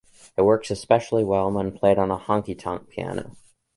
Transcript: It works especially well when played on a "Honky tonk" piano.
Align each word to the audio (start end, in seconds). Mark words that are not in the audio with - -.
It 0.35 0.41
works 0.41 0.71
especially 0.71 1.23
well 1.23 1.51
when 1.51 1.77
played 1.77 1.99
on 1.99 2.09
a 2.09 2.17
"Honky 2.17 2.57
tonk" 2.57 2.89
piano. 2.89 3.35